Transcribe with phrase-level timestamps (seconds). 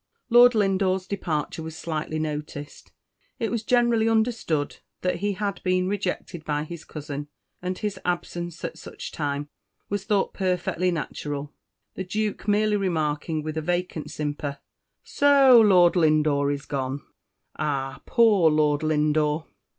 [0.31, 2.91] Lord Lindore's departure was slightly noticed.
[3.37, 7.27] It was generally understood that he had been rejected by his cousin;
[7.61, 9.49] and his absence at such a time
[9.89, 11.53] was thought perfectly natural;
[11.93, 14.57] the Duke merely remarking, with a vacant simper,
[15.03, 17.03] "So Lord Lindore is gone
[17.59, 18.01] Ah!
[18.07, 19.45] poor Lord Lindore."